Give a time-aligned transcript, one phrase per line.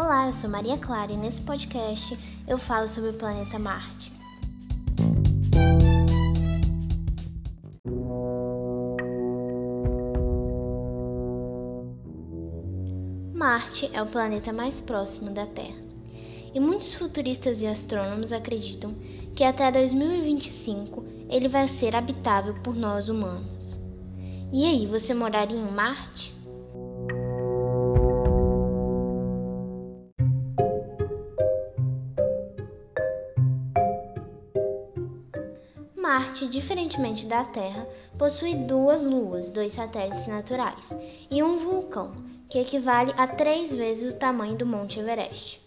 [0.00, 2.16] Olá, eu sou Maria Clara e nesse podcast
[2.46, 4.12] eu falo sobre o planeta Marte.
[13.34, 15.82] Marte é o planeta mais próximo da Terra.
[16.54, 18.94] E muitos futuristas e astrônomos acreditam
[19.34, 23.80] que até 2025 ele vai ser habitável por nós humanos.
[24.52, 26.37] E aí, você moraria em Marte?
[36.08, 40.88] Marte, diferentemente da Terra, possui duas luas, dois satélites naturais
[41.30, 42.12] e um vulcão,
[42.48, 45.60] que equivale a três vezes o tamanho do Monte Everest.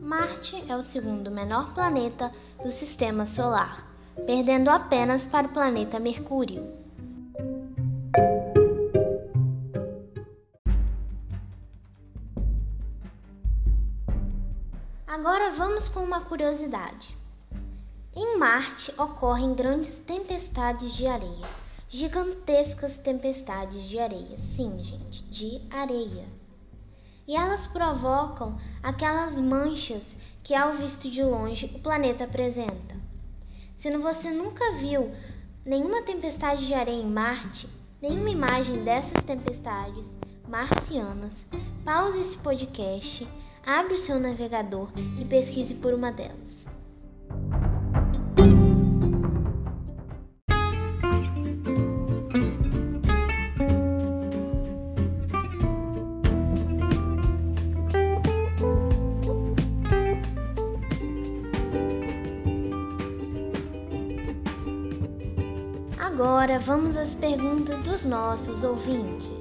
[0.00, 2.32] Marte é o segundo menor planeta
[2.64, 3.86] do Sistema Solar,
[4.26, 6.83] perdendo apenas para o planeta Mercúrio.
[15.14, 17.16] Agora vamos com uma curiosidade.
[18.16, 21.48] Em Marte ocorrem grandes tempestades de areia,
[21.88, 26.26] gigantescas tempestades de areia, sim, gente, de areia.
[27.28, 30.02] E elas provocam aquelas manchas
[30.42, 32.96] que, ao visto de longe, o planeta apresenta.
[33.78, 35.12] Se você nunca viu
[35.64, 37.68] nenhuma tempestade de areia em Marte,
[38.02, 40.04] nenhuma imagem dessas tempestades
[40.48, 41.32] marcianas,
[41.84, 43.28] pause esse podcast
[43.66, 46.36] Abre o seu navegador e pesquise por uma delas.
[65.98, 69.32] Agora vamos às perguntas dos nossos ouvintes.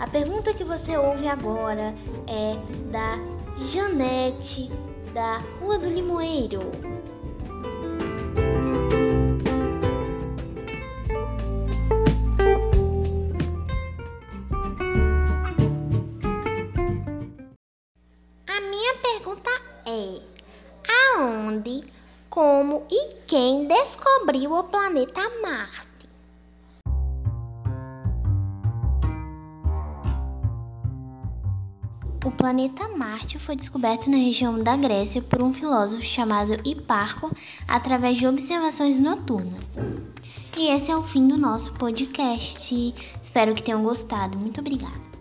[0.00, 1.94] A pergunta que você ouve agora
[2.26, 2.56] é
[2.90, 4.70] da Janete,
[5.14, 6.60] da Rua do Limoeiro.
[18.46, 19.50] A minha pergunta
[19.86, 20.20] é:
[21.16, 21.82] aonde,
[22.28, 25.95] como e quem descobriu o planeta Marte?
[32.26, 37.30] O planeta Marte foi descoberto na região da Grécia por um filósofo chamado Hiparco
[37.68, 39.62] através de observações noturnas.
[40.56, 42.92] E esse é o fim do nosso podcast.
[43.22, 44.36] Espero que tenham gostado.
[44.36, 45.15] Muito obrigada.